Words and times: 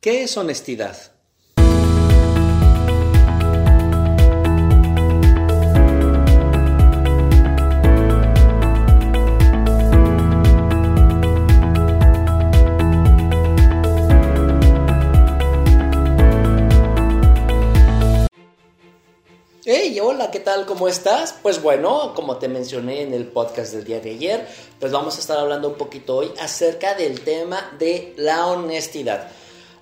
¿Qué 0.00 0.22
es 0.22 0.34
honestidad? 0.38 0.96
Hey, 19.66 20.00
hola, 20.00 20.30
¿qué 20.30 20.40
tal? 20.40 20.64
¿Cómo 20.64 20.88
estás? 20.88 21.34
Pues 21.42 21.60
bueno, 21.60 22.14
como 22.14 22.38
te 22.38 22.48
mencioné 22.48 23.02
en 23.02 23.12
el 23.12 23.26
podcast 23.26 23.74
del 23.74 23.84
día 23.84 24.00
de 24.00 24.12
ayer, 24.12 24.48
pues 24.78 24.92
vamos 24.92 25.18
a 25.18 25.20
estar 25.20 25.38
hablando 25.38 25.68
un 25.68 25.74
poquito 25.74 26.16
hoy 26.16 26.32
acerca 26.40 26.94
del 26.94 27.20
tema 27.20 27.76
de 27.78 28.14
la 28.16 28.46
honestidad. 28.46 29.30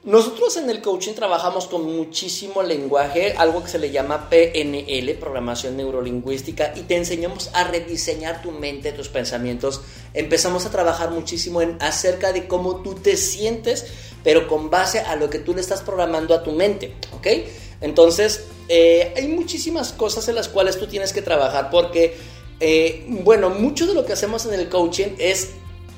Nosotros 0.04 0.56
en 0.56 0.70
el 0.70 0.80
coaching 0.80 1.14
trabajamos 1.14 1.66
con 1.66 1.84
muchísimo 1.84 2.62
lenguaje, 2.62 3.32
algo 3.36 3.64
que 3.64 3.68
se 3.68 3.80
le 3.80 3.90
llama 3.90 4.30
PNL, 4.30 5.12
programación 5.18 5.76
neurolingüística, 5.76 6.72
y 6.76 6.82
te 6.82 6.96
enseñamos 6.96 7.50
a 7.52 7.64
rediseñar 7.64 8.40
tu 8.40 8.52
mente, 8.52 8.92
tus 8.92 9.08
pensamientos. 9.08 9.80
Empezamos 10.14 10.64
a 10.66 10.70
trabajar 10.70 11.10
muchísimo 11.10 11.60
acerca 11.80 12.32
de 12.32 12.46
cómo 12.46 12.76
tú 12.76 12.94
te 12.94 13.16
sientes, 13.16 13.86
pero 14.22 14.46
con 14.46 14.70
base 14.70 15.00
a 15.00 15.16
lo 15.16 15.28
que 15.30 15.40
tú 15.40 15.52
le 15.52 15.60
estás 15.60 15.82
programando 15.82 16.32
a 16.32 16.44
tu 16.44 16.52
mente, 16.52 16.94
¿ok? 17.16 17.26
Entonces, 17.80 18.44
eh, 18.68 19.12
hay 19.16 19.26
muchísimas 19.26 19.92
cosas 19.92 20.28
en 20.28 20.36
las 20.36 20.48
cuales 20.48 20.78
tú 20.78 20.86
tienes 20.86 21.12
que 21.12 21.22
trabajar 21.22 21.70
porque, 21.70 22.16
eh, 22.60 23.04
bueno, 23.08 23.50
mucho 23.50 23.86
de 23.86 23.94
lo 23.94 24.06
que 24.06 24.12
hacemos 24.12 24.46
en 24.46 24.54
el 24.54 24.68
coaching 24.68 25.16
es 25.18 25.50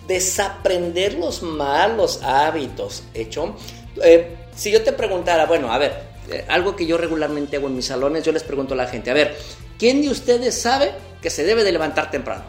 desaprender 0.09 1.15
los 1.15 1.43
malos 1.43 2.21
hábitos, 2.25 3.05
¿hecho? 3.15 3.55
Eh, 4.03 4.37
si 4.55 4.71
yo 4.71 4.83
te 4.83 4.93
preguntara, 4.93 5.47
bueno, 5.47 5.73
a 5.73 5.79
ver, 5.79 5.93
eh, 6.31 6.45
algo 6.49 6.77
que 6.77 6.87
yo 6.87 6.97
regularmente 6.97 7.57
hago 7.57 7.69
en 7.69 7.77
mis 7.77 7.87
salones, 7.87 8.25
yo 8.25 8.33
les 8.33 8.43
pregunto 8.43 8.75
a 8.75 8.77
la 8.77 8.87
gente, 8.87 9.11
a 9.11 9.15
ver, 9.15 9.37
¿quién 9.79 10.03
de 10.03 10.09
ustedes 10.09 10.61
sabe 10.61 10.93
que 11.21 11.31
se 11.31 11.45
debe 11.45 11.65
de 11.65 11.73
levantar 11.73 12.11
temprano? 12.11 12.45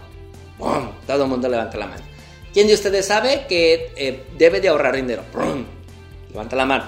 Todo 1.07 1.23
el 1.23 1.29
mundo 1.29 1.49
levanta 1.49 1.77
la 1.77 1.87
mano. 1.87 2.03
¿Quién 2.53 2.67
de 2.67 2.73
ustedes 2.73 3.05
sabe 3.05 3.45
que 3.47 3.91
eh, 3.95 4.23
debe 4.37 4.61
de 4.61 4.69
ahorrar 4.69 4.95
dinero? 4.95 5.23
Levanta 6.29 6.55
la 6.55 6.65
mano. 6.65 6.85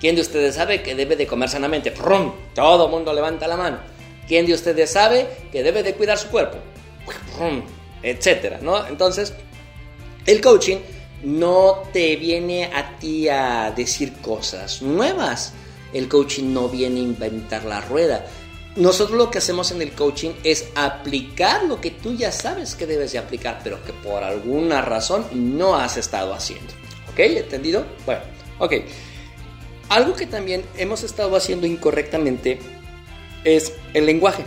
¿Quién 0.00 0.14
de 0.14 0.20
ustedes 0.20 0.54
sabe 0.54 0.82
que 0.82 0.94
debe 0.94 1.16
de 1.16 1.26
comer 1.26 1.48
sanamente? 1.48 1.90
Todo 2.54 2.84
el 2.84 2.90
mundo 2.90 3.12
levanta 3.12 3.48
la 3.48 3.56
mano. 3.56 3.78
¿Quién 4.28 4.46
de 4.46 4.52
ustedes 4.52 4.90
sabe 4.90 5.26
que 5.50 5.62
debe 5.62 5.82
de 5.82 5.94
cuidar 5.94 6.18
su 6.18 6.28
cuerpo? 6.28 6.58
Etcétera, 8.02 8.58
¿no? 8.62 8.86
Entonces, 8.86 9.34
el 10.26 10.40
coaching 10.40 10.76
no 11.22 11.82
te 11.92 12.16
viene 12.16 12.66
a 12.66 12.98
ti 12.98 13.28
a 13.28 13.72
decir 13.76 14.14
cosas 14.20 14.82
nuevas. 14.82 15.52
El 15.92 16.08
coaching 16.08 16.52
no 16.52 16.68
viene 16.68 17.00
a 17.00 17.02
inventar 17.02 17.64
la 17.64 17.80
rueda. 17.80 18.26
Nosotros 18.76 19.18
lo 19.18 19.30
que 19.30 19.38
hacemos 19.38 19.72
en 19.72 19.82
el 19.82 19.92
coaching 19.92 20.30
es 20.44 20.68
aplicar 20.74 21.64
lo 21.64 21.80
que 21.80 21.90
tú 21.90 22.14
ya 22.14 22.30
sabes 22.30 22.74
que 22.74 22.86
debes 22.86 23.12
de 23.12 23.18
aplicar, 23.18 23.60
pero 23.64 23.82
que 23.84 23.92
por 23.92 24.22
alguna 24.22 24.82
razón 24.82 25.26
no 25.32 25.74
has 25.74 25.96
estado 25.96 26.32
haciendo. 26.34 26.72
¿Ok? 27.10 27.18
¿Entendido? 27.18 27.84
Bueno, 28.06 28.22
ok. 28.58 28.74
Algo 29.88 30.14
que 30.14 30.26
también 30.26 30.64
hemos 30.76 31.02
estado 31.02 31.34
haciendo 31.34 31.66
incorrectamente 31.66 32.58
es 33.44 33.72
el 33.94 34.06
lenguaje 34.06 34.44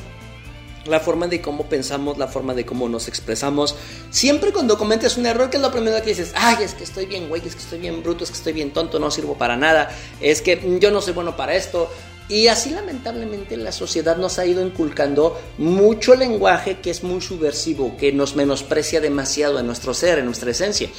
la 0.86 1.00
forma 1.00 1.28
de 1.28 1.42
cómo 1.42 1.68
pensamos, 1.68 2.18
la 2.18 2.28
forma 2.28 2.54
de 2.54 2.66
cómo 2.66 2.90
nos 2.90 3.08
expresamos. 3.08 3.76
Siempre 4.10 4.52
cuando 4.52 4.78
cometes 4.78 5.18
un 5.18 5.26
error, 5.26 5.50
que 5.50 5.58
es 5.58 5.64
lo 5.64 5.72
primero 5.72 5.98
que 6.02 6.10
dices, 6.10 6.32
ay, 6.36 6.64
es 6.64 6.74
que 6.74 6.84
estoy 6.84 7.06
bien 7.06 7.30
güey, 7.30 7.42
es 7.46 7.56
que 7.56 7.62
estoy 7.62 7.80
bien 7.80 8.02
bruto, 8.02 8.24
es 8.24 8.32
que 8.32 8.38
estoy 8.38 8.54
bien 8.54 8.72
tonto, 8.72 9.00
no 9.00 9.12
sirvo 9.12 9.38
para 9.38 9.58
nada, 9.58 9.90
es 10.20 10.42
que 10.42 10.78
yo 10.80 10.92
no 10.92 11.02
soy 11.02 11.14
bueno 11.14 11.36
para 11.36 11.56
esto. 11.56 11.90
Y 12.30 12.48
así 12.48 12.70
lamentablemente 12.70 13.58
la 13.58 13.74
sociedad 13.74 14.16
nos 14.16 14.40
ha 14.40 14.46
ido 14.46 14.66
inculcando 14.66 15.38
mucho 15.58 16.16
lenguaje 16.16 16.80
que 16.80 16.90
es 16.90 17.04
muy 17.04 17.20
subversivo, 17.20 17.98
que 17.98 18.14
nos 18.14 18.38
menosprecia 18.38 19.02
demasiado 19.02 19.60
en 19.60 19.68
nuestro 19.68 19.94
ser, 19.94 20.20
en 20.20 20.26
nuestra 20.26 20.52
esencia. 20.52 20.90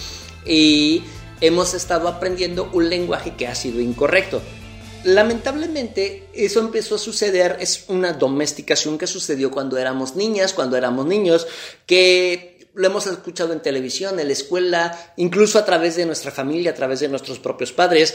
Y 0.44 1.04
hemos 1.41 1.72
estado 1.72 2.09
aprendiendo 2.09 2.69
un 2.72 2.91
lenguaje 2.91 3.34
que 3.34 3.48
ha 3.48 3.54
sido 3.54 3.81
incorrecto. 3.81 4.42
Lamentablemente 5.04 6.28
eso 6.32 6.60
empezó 6.60 6.94
a 6.94 6.98
suceder, 6.98 7.56
es 7.60 7.86
una 7.88 8.12
domesticación 8.12 8.98
que 8.98 9.06
sucedió 9.06 9.50
cuando 9.50 9.76
éramos 9.76 10.14
niñas, 10.14 10.52
cuando 10.52 10.76
éramos 10.76 11.06
niños, 11.06 11.46
que 11.86 12.68
lo 12.74 12.86
hemos 12.86 13.06
escuchado 13.06 13.52
en 13.52 13.60
televisión, 13.60 14.20
en 14.20 14.28
la 14.28 14.32
escuela, 14.32 15.12
incluso 15.16 15.58
a 15.58 15.64
través 15.64 15.96
de 15.96 16.06
nuestra 16.06 16.30
familia, 16.30 16.70
a 16.70 16.74
través 16.74 17.00
de 17.00 17.08
nuestros 17.08 17.38
propios 17.38 17.72
padres. 17.72 18.14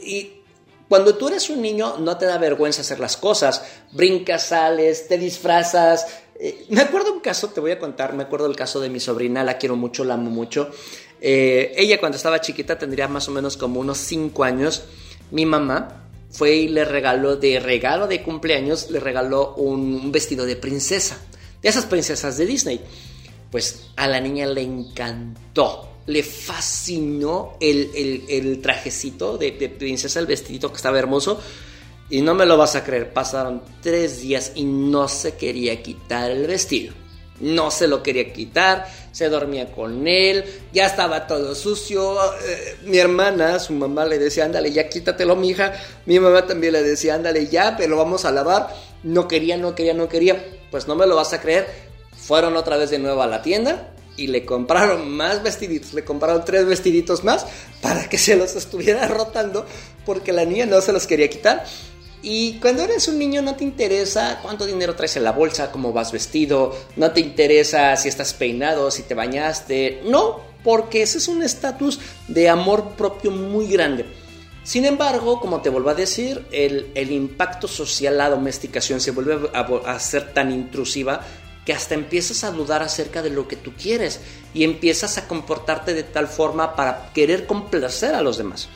Y 0.00 0.42
cuando 0.88 1.16
tú 1.16 1.28
eres 1.28 1.50
un 1.50 1.62
niño 1.62 1.96
no 1.98 2.16
te 2.16 2.26
da 2.26 2.38
vergüenza 2.38 2.82
hacer 2.82 3.00
las 3.00 3.16
cosas, 3.16 3.62
brincas, 3.92 4.48
sales, 4.48 5.08
te 5.08 5.18
disfrazas. 5.18 6.06
Eh, 6.38 6.66
me 6.68 6.82
acuerdo 6.82 7.12
un 7.12 7.20
caso, 7.20 7.48
te 7.48 7.60
voy 7.60 7.72
a 7.72 7.78
contar, 7.78 8.12
me 8.14 8.24
acuerdo 8.24 8.46
del 8.46 8.56
caso 8.56 8.78
de 8.78 8.90
mi 8.90 9.00
sobrina, 9.00 9.42
la 9.42 9.58
quiero 9.58 9.74
mucho, 9.74 10.04
la 10.04 10.14
amo 10.14 10.30
mucho. 10.30 10.70
Eh, 11.20 11.72
ella 11.76 11.98
cuando 11.98 12.16
estaba 12.16 12.42
chiquita 12.42 12.78
tendría 12.78 13.08
más 13.08 13.26
o 13.28 13.32
menos 13.32 13.56
como 13.56 13.80
unos 13.80 13.98
5 13.98 14.44
años. 14.44 14.84
Mi 15.30 15.44
mamá 15.44 16.05
fue 16.36 16.54
y 16.54 16.68
le 16.68 16.84
regaló 16.84 17.36
de 17.36 17.58
regalo 17.60 18.06
de 18.06 18.22
cumpleaños, 18.22 18.90
le 18.90 19.00
regaló 19.00 19.54
un, 19.54 20.12
vestido 20.12 20.44
de 20.44 20.56
princesa, 20.56 21.18
de 21.62 21.68
esas 21.68 21.86
princesas 21.86 22.36
de 22.36 22.46
Disney. 22.46 22.80
Pues 23.50 23.86
a 23.96 24.06
la 24.06 24.20
niña 24.20 24.46
le 24.46 24.60
encantó, 24.62 26.00
le 26.06 26.22
fascinó 26.22 27.56
el, 27.60 28.60
trajecito 28.62 29.38
de, 29.38 29.52
de, 29.52 29.68
princesa, 29.70 30.20
el 30.20 30.26
vestidito 30.26 30.70
que 30.70 30.76
estaba 30.76 30.98
hermoso. 30.98 31.40
Y 32.10 32.20
no 32.20 32.34
me 32.34 32.44
lo 32.44 32.56
vas 32.56 32.76
a 32.76 32.84
creer, 32.84 33.12
pasaron 33.12 33.62
tres 33.82 34.20
días 34.20 34.52
y 34.54 34.64
no 34.64 35.08
se 35.08 35.36
quería 35.36 35.82
quitar 35.82 36.30
el 36.30 36.46
vestido 36.46 36.92
no 37.40 37.70
se 37.70 37.88
lo 37.88 38.02
quería 38.02 38.32
quitar, 38.32 38.86
se 39.16 39.30
dormía 39.30 39.72
con 39.72 40.06
él, 40.06 40.44
ya 40.74 40.84
estaba 40.84 41.26
todo 41.26 41.54
sucio. 41.54 42.22
Eh, 42.22 42.76
mi 42.84 42.98
hermana, 42.98 43.58
su 43.58 43.72
mamá 43.72 44.04
le 44.04 44.18
decía, 44.18 44.44
ándale, 44.44 44.70
ya 44.70 44.90
quítatelo, 44.90 45.34
mi 45.34 45.48
hija. 45.48 45.72
Mi 46.04 46.20
mamá 46.20 46.46
también 46.46 46.74
le 46.74 46.82
decía, 46.82 47.14
ándale, 47.14 47.46
ya, 47.46 47.78
pero 47.78 47.96
vamos 47.96 48.26
a 48.26 48.30
lavar. 48.30 48.68
No 49.04 49.26
quería, 49.26 49.56
no 49.56 49.74
quería, 49.74 49.94
no 49.94 50.10
quería. 50.10 50.44
Pues 50.70 50.86
no 50.86 50.96
me 50.96 51.06
lo 51.06 51.16
vas 51.16 51.32
a 51.32 51.40
creer. 51.40 51.66
Fueron 52.14 52.58
otra 52.58 52.76
vez 52.76 52.90
de 52.90 52.98
nuevo 52.98 53.22
a 53.22 53.26
la 53.26 53.40
tienda 53.40 53.90
y 54.18 54.26
le 54.26 54.44
compraron 54.44 55.10
más 55.10 55.42
vestiditos, 55.42 55.94
le 55.94 56.04
compraron 56.04 56.44
tres 56.44 56.66
vestiditos 56.66 57.24
más 57.24 57.46
para 57.80 58.10
que 58.10 58.18
se 58.18 58.36
los 58.36 58.54
estuviera 58.54 59.08
rotando 59.08 59.64
porque 60.04 60.32
la 60.32 60.44
niña 60.44 60.66
no 60.66 60.78
se 60.82 60.92
los 60.92 61.06
quería 61.06 61.30
quitar. 61.30 61.64
Y 62.22 62.54
cuando 62.54 62.82
eres 62.82 63.08
un 63.08 63.18
niño 63.18 63.42
no 63.42 63.54
te 63.54 63.64
interesa 63.64 64.40
cuánto 64.42 64.66
dinero 64.66 64.96
traes 64.96 65.16
en 65.16 65.24
la 65.24 65.32
bolsa, 65.32 65.70
cómo 65.70 65.92
vas 65.92 66.12
vestido, 66.12 66.76
no 66.96 67.12
te 67.12 67.20
interesa 67.20 67.96
si 67.96 68.08
estás 68.08 68.34
peinado, 68.34 68.90
si 68.90 69.02
te 69.02 69.14
bañaste, 69.14 70.02
no, 70.04 70.40
porque 70.64 71.02
ese 71.02 71.18
es 71.18 71.28
un 71.28 71.42
estatus 71.42 72.00
de 72.26 72.48
amor 72.48 72.96
propio 72.96 73.30
muy 73.30 73.68
grande. 73.68 74.04
Sin 74.64 74.84
embargo, 74.84 75.38
como 75.38 75.60
te 75.62 75.68
vuelvo 75.68 75.90
a 75.90 75.94
decir, 75.94 76.44
el, 76.50 77.12
impacto 77.12 77.68
social, 77.68 78.18
la 78.18 78.28
domesticación 78.28 79.00
se 79.00 79.12
vuelve 79.12 79.48
a, 79.54 79.60
a 79.60 80.00
ser 80.00 80.34
tan 80.34 80.50
intrusiva 80.50 81.20
que 81.64 81.72
hasta 81.72 81.94
empiezas 81.94 82.42
a 82.42 82.50
dudar 82.50 82.82
acerca 82.82 83.22
de 83.22 83.30
lo 83.30 83.46
que 83.46 83.54
tú 83.54 83.74
quieres 83.80 84.20
y 84.54 84.64
empiezas 84.64 85.18
a 85.18 85.28
comportarte 85.28 85.94
de 85.94 86.02
tal 86.02 86.26
forma 86.26 86.74
para 86.74 87.12
querer 87.12 87.46
complacer 87.46 88.16
a 88.16 88.22
los 88.22 88.38
demás. 88.38 88.68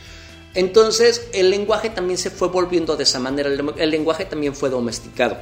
Entonces 0.55 1.29
el 1.33 1.51
lenguaje 1.51 1.91
también 1.91 2.19
se 2.19 2.31
fue 2.31 2.49
volviendo 2.49 2.97
de 2.97 3.05
esa 3.05 3.21
manera, 3.21 3.49
el, 3.49 3.91
lenguaje 3.91 4.25
también 4.25 4.55
fue 4.55 4.71
domesticado. 4.71 5.37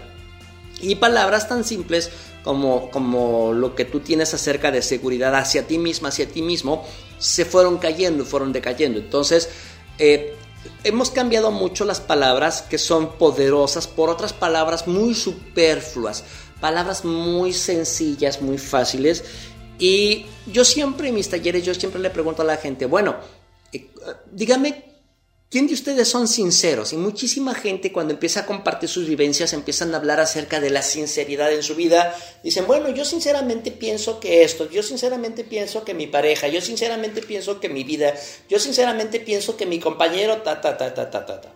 Y 0.80 0.96
palabras 0.96 1.48
tan 1.48 1.64
simples 1.64 2.10
como, 2.44 2.91
como 2.91 3.52
lo 3.52 3.74
que 3.74 3.84
tú 3.84 4.00
tienes 4.00 4.32
acerca 4.34 4.70
de 4.70 4.82
seguridad 4.82 5.34
hacia 5.34 5.66
ti 5.66 5.78
misma, 5.78 6.10
hacia 6.10 6.28
ti 6.28 6.42
mismo, 6.42 6.86
se 7.19 7.44
fueron 7.44 7.78
cayendo, 7.78 8.24
fueron 8.24 8.52
decayendo. 8.52 9.00
Entonces, 9.00 9.48
eh, 9.98 10.36
hemos 10.84 11.10
cambiado 11.10 11.50
mucho 11.50 11.84
las 11.84 12.00
palabras 12.00 12.62
que 12.62 12.78
son 12.78 13.16
poderosas 13.19 13.88
por 13.88 14.10
otras 14.10 14.32
palabras 14.32 14.87
muy 14.87 15.14
superfluas, 15.14 16.22
palabras 16.60 17.05
muy 17.05 17.52
sencillas, 17.52 18.40
muy 18.40 18.58
fáciles. 18.58 19.25
Y 19.78 20.26
yo 20.46 20.64
siempre 20.64 21.08
en 21.08 21.14
mis 21.14 21.28
talleres, 21.28 21.64
yo 21.64 21.75
siempre 21.75 22.00
le 22.00 22.10
pregunto 22.10 22.43
a 22.43 22.44
la 22.44 22.56
gente, 22.56 22.87
bueno, 22.87 23.16
eh, 23.72 23.90
dígame 24.32 24.88
¿Quién 25.50 25.66
de 25.66 25.72
ustedes 25.72 26.06
son 26.08 26.28
sinceros? 26.28 26.92
Y 26.92 26.98
muchísima 26.98 27.54
gente 27.54 27.90
cuando 27.90 28.12
empieza 28.12 28.40
a 28.40 28.46
compartir 28.46 28.90
sus 28.90 29.08
vivencias 29.08 29.54
empiezan 29.54 29.94
a 29.94 29.96
hablar 29.96 30.20
acerca 30.20 30.60
de 30.60 30.68
la 30.68 30.82
sinceridad 30.82 31.50
en 31.50 31.62
su 31.62 31.74
vida. 31.74 32.14
Dicen, 32.44 32.66
bueno, 32.66 32.90
yo 32.90 33.06
sinceramente 33.06 33.70
pienso 33.70 34.20
que 34.20 34.42
esto, 34.42 34.68
yo 34.68 34.82
sinceramente 34.82 35.44
pienso 35.44 35.84
que 35.84 35.94
mi 35.94 36.06
pareja, 36.06 36.48
yo 36.48 36.60
sinceramente 36.60 37.22
pienso 37.22 37.60
que 37.60 37.70
mi 37.70 37.82
vida, 37.82 38.12
yo 38.50 38.58
sinceramente 38.58 39.20
pienso 39.20 39.56
que 39.56 39.64
mi 39.64 39.80
compañero, 39.80 40.42
ta, 40.42 40.60
ta, 40.60 40.76
ta, 40.76 40.92
ta, 40.92 41.08
ta, 41.08 41.24
ta. 41.24 41.40
ta. 41.40 41.54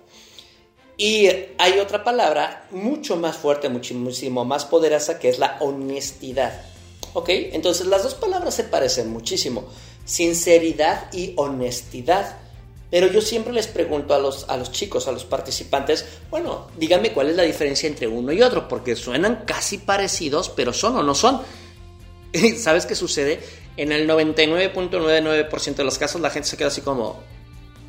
Y 0.96 1.28
hay 1.58 1.78
otra 1.78 2.02
palabra 2.02 2.66
mucho 2.70 3.16
más 3.16 3.36
fuerte, 3.36 3.68
muchísimo 3.68 4.46
más 4.46 4.64
poderosa, 4.64 5.18
que 5.18 5.28
es 5.28 5.38
la 5.38 5.58
honestidad. 5.60 6.64
¿Ok? 7.12 7.28
Entonces 7.28 7.86
las 7.88 8.04
dos 8.04 8.14
palabras 8.14 8.54
se 8.54 8.64
parecen 8.64 9.10
muchísimo. 9.10 9.68
Sinceridad 10.06 11.12
y 11.12 11.34
honestidad 11.36 12.41
Pero 12.92 13.06
yo 13.06 13.22
siempre 13.22 13.54
les 13.54 13.68
pregunto 13.68 14.14
a 14.14 14.18
los, 14.18 14.44
a 14.50 14.58
los 14.58 14.70
chicos, 14.70 15.08
a 15.08 15.12
los 15.12 15.24
participantes, 15.24 16.04
bueno, 16.28 16.68
díganme 16.76 17.14
cuál 17.14 17.30
es 17.30 17.36
la 17.36 17.42
diferencia 17.42 17.88
entre 17.88 18.06
uno 18.06 18.32
y 18.32 18.42
otro, 18.42 18.68
porque 18.68 18.94
suenan 18.96 19.44
casi 19.46 19.78
parecidos, 19.78 20.50
pero 20.50 20.74
son 20.74 20.98
o 20.98 21.02
no 21.02 21.14
son. 21.14 21.40
¿Sabes 22.58 22.84
qué 22.84 22.94
sucede? 22.94 23.40
En 23.78 23.92
el 23.92 24.06
99.99% 24.06 25.74
de 25.74 25.84
los 25.84 25.96
casos 25.96 26.20
la 26.20 26.28
gente 26.28 26.50
se 26.50 26.58
queda 26.58 26.68
así 26.68 26.82
como, 26.82 27.18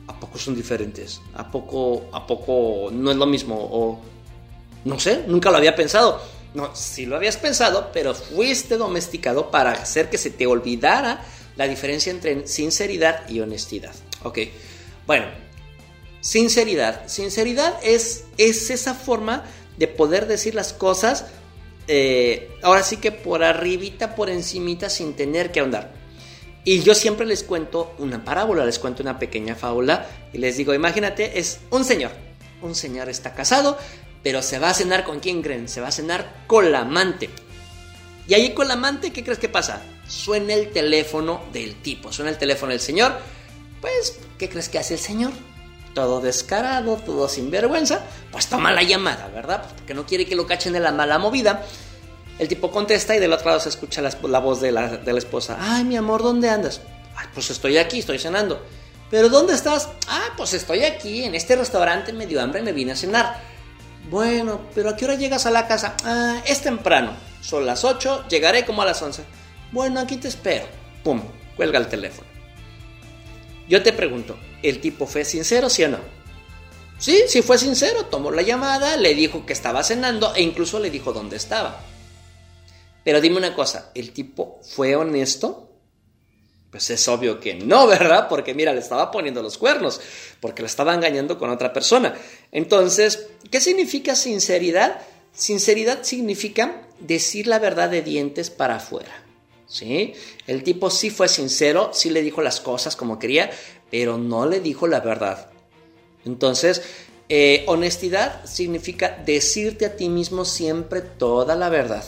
¿a 0.07 0.17
poco 0.17 0.37
son 0.37 0.55
diferentes? 0.55 1.19
¿A 1.33 1.51
poco, 1.51 2.05
¿A 2.13 2.25
poco 2.25 2.89
no 2.89 3.11
es 3.11 3.17
lo 3.17 3.25
mismo? 3.25 3.57
O 3.59 3.99
no 4.85 4.99
sé, 5.01 5.25
nunca 5.27 5.51
lo 5.51 5.57
había 5.57 5.75
pensado. 5.75 6.21
No, 6.53 6.73
sí 6.73 7.05
lo 7.05 7.17
habías 7.17 7.35
pensado, 7.35 7.89
pero 7.91 8.15
fuiste 8.15 8.77
domesticado 8.77 9.51
para 9.51 9.73
hacer 9.73 10.09
que 10.09 10.17
se 10.17 10.29
te 10.29 10.47
olvidara 10.47 11.25
la 11.57 11.67
diferencia 11.67 12.09
entre 12.09 12.47
sinceridad 12.47 13.29
y 13.29 13.41
honestidad. 13.41 13.93
Ok, 14.23 14.39
bueno, 15.05 15.25
sinceridad. 16.21 17.07
Sinceridad 17.07 17.79
es, 17.83 18.25
es 18.37 18.69
esa 18.69 18.93
forma 18.93 19.43
de 19.77 19.87
poder 19.87 20.27
decir 20.27 20.55
las 20.55 20.73
cosas, 20.73 21.25
eh, 21.87 22.49
ahora 22.61 22.83
sí 22.83 22.97
que 22.97 23.11
por 23.11 23.43
arribita, 23.43 24.15
por 24.15 24.29
encimita, 24.29 24.89
sin 24.89 25.15
tener 25.15 25.51
que 25.51 25.59
ahondar. 25.59 25.91
Y 26.65 26.81
yo 26.81 26.95
siempre 26.95 27.25
les 27.25 27.43
cuento 27.43 27.93
una 27.97 28.23
parábola, 28.23 28.65
les 28.65 28.79
cuento 28.79 29.03
una 29.03 29.19
pequeña 29.19 29.55
fábula 29.55 30.07
y 30.31 30.37
les 30.37 30.55
digo, 30.55 30.73
imagínate, 30.73 31.37
es 31.37 31.59
un 31.71 31.83
señor. 31.83 32.11
Un 32.61 32.73
señor 32.73 33.09
está 33.09 33.33
casado, 33.33 33.77
pero 34.23 34.41
se 34.41 34.59
va 34.59 34.69
a 34.69 34.73
cenar 34.73 35.03
con 35.03 35.19
quién 35.19 35.41
creen? 35.41 35.67
Se 35.67 35.81
va 35.81 35.89
a 35.89 35.91
cenar 35.91 36.45
con 36.47 36.71
la 36.71 36.81
amante. 36.81 37.29
Y 38.27 38.33
ahí 38.33 38.53
con 38.53 38.69
la 38.69 38.75
amante, 38.75 39.11
¿qué 39.11 39.23
crees 39.23 39.39
que 39.39 39.49
pasa? 39.49 39.81
Suena 40.07 40.53
el 40.53 40.71
teléfono 40.71 41.43
del 41.51 41.75
tipo, 41.81 42.13
suena 42.13 42.31
el 42.31 42.37
teléfono 42.37 42.71
del 42.71 42.79
señor. 42.79 43.17
Pues, 43.83 44.17
¿qué 44.37 44.49
crees 44.49 44.69
que 44.69 44.79
hace 44.79 44.93
el 44.93 44.99
señor? 45.01 45.33
Todo 45.93 46.21
descarado, 46.21 46.95
todo 46.95 47.27
sin 47.27 47.51
vergüenza. 47.51 47.99
Pues 48.31 48.47
toma 48.47 48.71
la 48.71 48.81
llamada, 48.81 49.27
¿verdad? 49.27 49.65
Porque 49.75 49.93
no 49.93 50.05
quiere 50.05 50.25
que 50.25 50.37
lo 50.37 50.47
cachen 50.47 50.71
de 50.71 50.79
la 50.79 50.93
mala 50.93 51.19
movida. 51.19 51.65
El 52.39 52.47
tipo 52.47 52.71
contesta 52.71 53.13
y 53.13 53.19
del 53.19 53.33
otro 53.33 53.47
lado 53.47 53.59
se 53.59 53.67
escucha 53.67 54.01
la, 54.01 54.39
voz 54.39 54.61
de 54.61 54.71
la, 54.71 54.87
de 54.87 55.11
la 55.11 55.19
esposa. 55.19 55.57
Ay, 55.59 55.83
mi 55.83 55.97
amor, 55.97 56.23
¿dónde 56.23 56.49
andas? 56.49 56.79
Ay, 57.13 57.27
pues 57.33 57.49
estoy 57.49 57.75
aquí, 57.75 57.99
estoy 57.99 58.19
cenando. 58.19 58.65
¿Pero 59.11 59.27
dónde 59.27 59.53
estás? 59.53 59.89
Ah, 60.07 60.29
pues 60.37 60.53
estoy 60.53 60.85
aquí, 60.85 61.25
en 61.25 61.35
este 61.35 61.57
restaurante, 61.57 62.13
me 62.13 62.25
dio 62.25 62.41
hambre 62.41 62.61
me 62.61 62.71
vine 62.71 62.93
a 62.93 62.95
cenar. 62.95 63.41
Bueno, 64.09 64.61
pero 64.73 64.91
¿a 64.91 64.95
qué 64.95 65.03
hora 65.03 65.15
llegas 65.15 65.45
a 65.45 65.51
la 65.51 65.67
casa? 65.67 65.97
Ah, 66.05 66.41
es 66.45 66.61
temprano. 66.61 67.11
Son 67.41 67.65
las 67.65 67.83
8, 67.83 68.29
llegaré 68.29 68.63
como 68.63 68.81
a 68.81 68.85
las 68.85 69.01
11. 69.01 69.25
Bueno, 69.73 69.99
aquí 69.99 70.15
te 70.15 70.29
espero. 70.29 70.67
Pum, 71.03 71.21
cuelga 71.57 71.79
el 71.79 71.87
teléfono. 71.87 72.32
Yo 73.67 73.81
te 73.81 73.93
pregunto, 73.93 74.37
¿el 74.61 74.81
tipo 74.81 75.07
fue 75.07 75.25
sincero, 75.25 75.69
sí 75.69 75.83
o 75.83 75.89
no? 75.89 75.99
Sí, 76.97 77.23
sí 77.27 77.41
fue 77.41 77.57
sincero, 77.57 78.05
tomó 78.05 78.31
la 78.31 78.41
llamada, 78.41 78.97
le 78.97 79.13
dijo 79.13 79.45
que 79.45 79.53
estaba 79.53 79.83
cenando 79.83 80.33
e 80.35 80.41
incluso 80.41 80.79
le 80.79 80.89
dijo 80.89 81.11
dónde 81.13 81.37
estaba. 81.37 81.81
Pero 83.03 83.19
dime 83.19 83.37
una 83.37 83.55
cosa, 83.55 83.91
¿el 83.95 84.11
tipo 84.11 84.59
fue 84.63 84.95
honesto? 84.95 85.69
Pues 86.71 86.89
es 86.89 87.07
obvio 87.07 87.39
que 87.39 87.55
no, 87.55 87.87
¿verdad? 87.87 88.27
Porque 88.29 88.53
mira, 88.53 88.73
le 88.73 88.79
estaba 88.79 89.11
poniendo 89.11 89.41
los 89.43 89.57
cuernos, 89.57 90.01
porque 90.39 90.61
le 90.61 90.67
estaba 90.67 90.93
engañando 90.93 91.37
con 91.37 91.49
otra 91.49 91.73
persona. 91.73 92.15
Entonces, 92.51 93.27
¿qué 93.51 93.59
significa 93.59 94.15
sinceridad? 94.15 95.01
Sinceridad 95.33 96.03
significa 96.03 96.83
decir 96.99 97.47
la 97.47 97.59
verdad 97.59 97.89
de 97.89 98.01
dientes 98.01 98.49
para 98.49 98.77
afuera. 98.77 99.22
¿Sí? 99.73 100.13
El 100.45 100.61
tipo 100.61 100.91
sí 100.91 101.09
fue 101.09 101.27
sincero, 101.27 101.89
sí 101.93 102.11
le 102.11 102.21
dijo 102.21 102.43
las 102.43 102.61
cosas 102.61 102.95
como 102.95 103.17
quería, 103.17 103.49
pero 103.89 104.19
no 104.19 104.45
le 104.45 104.59
dijo 104.59 104.85
la 104.85 104.99
verdad. 104.99 105.49
Entonces, 106.25 106.83
eh, 107.27 107.63
honestidad 107.65 108.45
significa 108.45 109.17
decirte 109.25 109.87
a 109.87 109.95
ti 109.95 110.09
mismo 110.09 110.45
siempre 110.45 111.01
toda 111.01 111.55
la 111.55 111.69
verdad. 111.69 112.05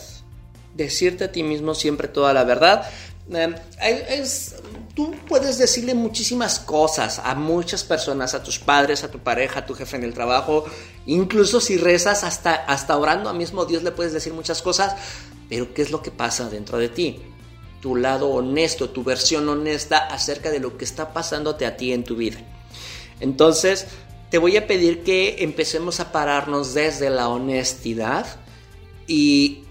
Decirte 0.76 1.24
a 1.24 1.32
ti 1.32 1.42
mismo 1.42 1.74
siempre 1.74 2.08
toda 2.08 2.34
la 2.34 2.44
verdad, 2.44 2.88
Em, 3.32 3.56
tú 4.94 5.16
puedes 5.28 5.58
decirle 5.58 5.96
muchísimas 5.96 6.60
cosas 6.60 7.20
a 7.24 7.34
muchas 7.34 7.84
personas, 7.84 8.36
a 8.36 8.44
tus 8.44 8.60
padres, 8.60 9.04
a 9.04 9.10
tu 9.10 9.20
pareja, 9.20 9.62
a 9.62 9.66
tu 9.66 9.74
jefe 9.74 9.98
en 9.98 10.04
el 10.04 10.14
trabajo, 10.14 10.66
incluso 11.08 11.60
si 11.60 11.78
rezas 11.78 12.24
hasta, 12.24 12.54
hasta 12.54 12.96
orando 12.98 13.30
a 13.30 13.34
mismo 13.34 13.66
Dios 13.66 13.82
le 13.82 13.92
puedes 13.92 14.14
decir 14.14 14.34
muchas 14.34 14.62
cosas, 14.62 14.96
pero 15.50 15.74
¿qué 15.74 15.82
es 15.82 15.90
lo 15.92 16.04
que 16.04 16.12
pasa 16.12 16.50
dentro 16.50 16.78
de 16.78 16.90
ti? 16.90 17.20
Tu 17.82 17.96
lado 17.96 18.30
honesto, 18.30 18.90
tu 18.90 19.04
versión 19.04 19.48
honesta 19.50 19.98
acerca 19.98 20.50
de 20.50 20.60
lo 20.60 20.78
que 20.78 20.86
está 20.86 21.14
pasándote 21.14 21.66
a 21.66 21.78
ti 21.78 21.94
en 21.94 22.04
tu 22.04 22.16
vida. 22.16 22.40
Entonces, 23.20 23.88
te 24.30 24.38
voy 24.38 24.58
a 24.58 24.68
pedir 24.68 25.04
que 25.04 25.44
empecemos 25.44 26.00
a 26.00 26.12
pararnos 26.12 26.74
desde 26.74 27.10
la 27.10 27.30
honestidad 27.30 28.26
y 29.08 29.64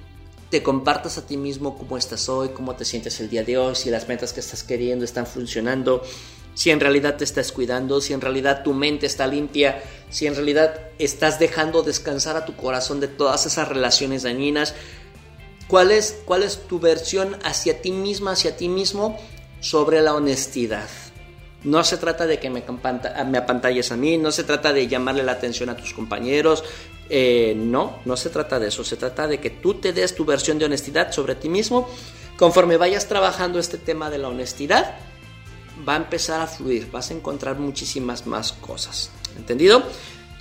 te 0.51 0.63
compartas 0.63 1.19
a 1.19 1.27
ti 1.27 1.37
mismo 1.37 1.77
cómo 1.77 1.99
estás 1.99 2.29
hoy, 2.29 2.51
cómo 2.51 2.77
te 2.77 2.85
sientes 2.85 3.19
el 3.21 3.29
día 3.29 3.43
de 3.43 3.59
hoy, 3.59 3.75
si 3.75 3.91
las 3.91 4.09
metas 4.09 4.33
que 4.33 4.41
estás 4.41 4.63
queriendo 4.63 5.05
están 5.05 5.27
funcionando, 5.27 6.03
si 6.55 6.71
en 6.71 6.79
realidad 6.79 7.17
te 7.17 7.25
estás 7.25 7.51
cuidando, 7.51 8.01
si 8.01 8.13
en 8.13 8.21
realidad 8.21 8.63
tu 8.63 8.73
mente 8.73 9.07
está 9.07 9.27
limpia, 9.27 9.83
si 10.11 10.27
en 10.27 10.37
realidad 10.37 10.79
estás 10.99 11.41
dejando 11.41 11.83
descansar 11.83 12.37
a 12.37 12.45
tu 12.45 12.55
corazón 12.55 13.01
de 13.01 13.09
todas 13.09 13.47
esas 13.47 13.69
relaciones 13.69 14.23
dañinas. 14.23 14.75
¿Cuál 15.69 15.91
es, 15.91 16.21
cuál 16.25 16.43
es 16.43 16.67
tu 16.67 16.79
versión 16.79 17.37
hacia 17.43 17.81
ti 17.81 17.91
misma, 17.91 18.33
hacia 18.33 18.57
ti 18.57 18.69
mismo 18.69 19.19
sobre 19.61 20.03
la 20.03 20.15
honestidad? 20.15 20.89
No 21.65 21.83
se 21.83 21.97
trata 21.97 22.27
de 22.27 22.39
que 22.39 22.51
me, 22.51 22.63
me 23.27 23.39
apantalles 23.39 23.91
a 23.91 23.97
mí, 23.97 24.19
no 24.19 24.31
se 24.31 24.45
trata 24.45 24.73
de 24.73 24.87
llamarle 24.87 25.23
la 25.23 25.33
atención 25.33 25.71
a 25.71 25.77
tus 25.77 25.95
compañeros, 25.95 26.63
eh, 27.09 27.55
no, 27.57 28.01
no 28.05 28.17
se 28.17 28.29
trata 28.31 28.59
de 28.59 28.69
eso, 28.69 28.85
se 28.85 28.97
trata 28.97 29.27
de 29.27 29.39
que 29.39 29.51
tú 29.51 29.75
te 29.75 29.93
des 29.93 30.15
tu 30.15 30.25
versión 30.25 30.59
de 30.59 30.67
honestidad 30.67 31.13
sobre 31.13 31.35
ti 31.35 31.49
mismo. 31.49 31.89
Conforme 32.37 32.77
vayas 32.77 33.07
trabajando 33.07 33.59
este 33.59 33.79
tema 33.79 34.11
de 34.11 34.19
la 34.19 34.29
honestidad, 34.29 34.97
va 35.87 35.95
a 35.95 35.97
empezar 35.97 36.41
a 36.41 36.47
fluir, 36.47 36.91
vas 36.91 37.11
a 37.11 37.15
encontrar 37.15 37.59
muchísimas 37.59 38.27
más 38.27 38.53
cosas. 38.53 39.11
¿Entendido? 39.37 39.83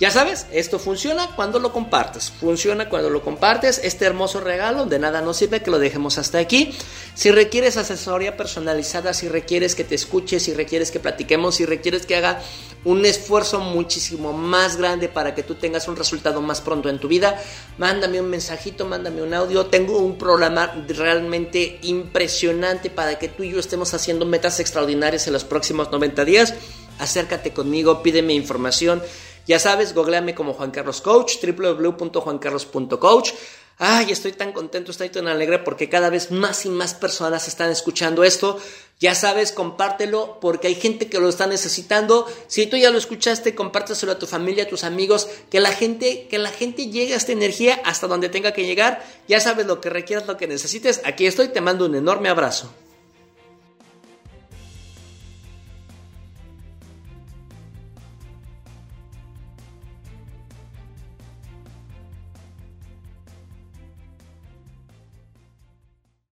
Ya 0.00 0.10
sabes, 0.10 0.46
esto 0.50 0.80
funciona 0.80 1.30
cuando 1.36 1.60
lo 1.60 1.72
compartes. 1.72 2.30
Funciona 2.30 2.88
cuando 2.88 3.10
lo 3.10 3.22
compartes. 3.22 3.80
Este 3.84 4.04
hermoso 4.04 4.40
regalo 4.40 4.86
de 4.86 4.98
nada 4.98 5.20
nos 5.20 5.36
sirve 5.36 5.62
que 5.62 5.70
lo 5.70 5.78
dejemos 5.78 6.18
hasta 6.18 6.38
aquí. 6.38 6.74
Si 7.14 7.30
requieres 7.30 7.76
asesoría 7.76 8.36
personalizada, 8.36 9.14
si 9.14 9.28
requieres 9.28 9.76
que 9.76 9.84
te 9.84 9.94
escuches, 9.94 10.42
si 10.42 10.52
requieres 10.52 10.90
que 10.90 10.98
platiquemos, 10.98 11.54
si 11.54 11.64
requieres 11.64 12.06
que 12.06 12.16
haga 12.16 12.42
un 12.82 13.06
esfuerzo 13.06 13.60
muchísimo 13.60 14.32
más 14.32 14.76
grande 14.76 15.08
para 15.08 15.32
que 15.32 15.44
tú 15.44 15.54
tengas 15.54 15.86
un 15.86 15.94
resultado 15.94 16.42
más 16.42 16.60
pronto 16.60 16.88
en 16.88 16.98
tu 16.98 17.06
vida, 17.06 17.40
mándame 17.78 18.20
un 18.20 18.28
mensajito, 18.28 18.86
mándame 18.86 19.22
un 19.22 19.32
audio. 19.32 19.66
Tengo 19.66 19.98
un 19.98 20.18
programa 20.18 20.74
realmente 20.88 21.78
impresionante 21.82 22.90
para 22.90 23.16
que 23.20 23.28
tú 23.28 23.44
y 23.44 23.52
yo 23.52 23.60
estemos 23.60 23.94
haciendo 23.94 24.26
metas 24.26 24.58
extraordinarias 24.58 25.28
en 25.28 25.34
los 25.34 25.44
próximos 25.44 25.92
90 25.92 26.24
días. 26.24 26.54
Acércate 26.98 27.52
conmigo, 27.52 28.02
pídeme 28.02 28.34
información. 28.34 29.02
Ya 29.46 29.58
sabes, 29.58 29.94
googleame 29.94 30.34
como 30.34 30.54
Juan 30.54 30.70
Carlos 30.70 31.00
Coach, 31.00 31.34
www.juancarlos.coach. 31.42 33.32
Ay, 33.78 34.12
estoy 34.12 34.32
tan 34.32 34.52
contento, 34.52 34.92
estoy 34.92 35.08
tan 35.10 35.26
alegre 35.26 35.58
porque 35.58 35.88
cada 35.88 36.08
vez 36.08 36.30
más 36.30 36.64
y 36.64 36.68
más 36.68 36.94
personas 36.94 37.48
están 37.48 37.70
escuchando 37.70 38.22
esto. 38.22 38.58
Ya 39.00 39.16
sabes, 39.16 39.50
compártelo 39.50 40.38
porque 40.40 40.68
hay 40.68 40.76
gente 40.76 41.08
que 41.08 41.18
lo 41.18 41.28
está 41.28 41.48
necesitando. 41.48 42.26
Si 42.46 42.66
tú 42.66 42.76
ya 42.76 42.90
lo 42.90 42.98
escuchaste, 42.98 43.56
compárteselo 43.56 44.12
a 44.12 44.18
tu 44.18 44.28
familia, 44.28 44.64
a 44.64 44.68
tus 44.68 44.84
amigos, 44.84 45.28
que 45.50 45.58
la 45.58 45.72
gente, 45.72 46.28
que 46.28 46.38
la 46.38 46.50
gente 46.50 46.86
llegue 46.86 47.14
a 47.14 47.16
esta 47.16 47.32
energía 47.32 47.80
hasta 47.84 48.06
donde 48.06 48.28
tenga 48.28 48.52
que 48.52 48.64
llegar. 48.64 49.04
Ya 49.26 49.40
sabes 49.40 49.66
lo 49.66 49.80
que 49.80 49.90
requieras, 49.90 50.28
lo 50.28 50.36
que 50.36 50.46
necesites. 50.46 51.00
Aquí 51.04 51.26
estoy, 51.26 51.48
te 51.48 51.60
mando 51.60 51.86
un 51.86 51.96
enorme 51.96 52.28
abrazo. 52.28 52.72